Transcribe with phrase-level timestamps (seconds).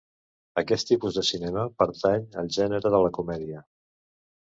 [0.61, 3.67] Aquest tipus de cinema pertany al gènere de la comèdia.